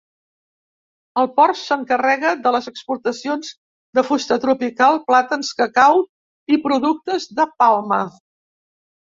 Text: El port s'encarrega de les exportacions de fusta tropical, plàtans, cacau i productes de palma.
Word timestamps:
El 1.23 1.27
port 1.33 1.59
s'encarrega 1.59 2.31
de 2.45 2.53
les 2.55 2.69
exportacions 2.71 3.51
de 3.99 4.05
fusta 4.09 4.39
tropical, 4.47 4.99
plàtans, 5.11 5.53
cacau 5.61 6.03
i 6.57 6.61
productes 6.67 7.31
de 7.43 7.49
palma. 7.63 8.03